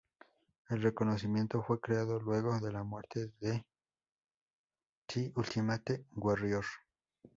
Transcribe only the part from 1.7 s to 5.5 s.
creado luego de la muerte de The